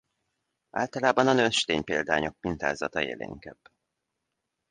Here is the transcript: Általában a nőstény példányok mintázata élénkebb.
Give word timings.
Általában 0.69 1.27
a 1.27 1.33
nőstény 1.33 1.83
példányok 1.83 2.35
mintázata 2.41 3.01
élénkebb. 3.01 3.59